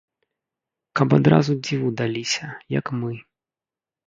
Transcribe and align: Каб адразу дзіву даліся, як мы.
Каб 0.99 1.09
адразу 1.17 1.57
дзіву 1.67 1.93
даліся, 2.01 2.49
як 2.79 2.91
мы. 3.05 3.13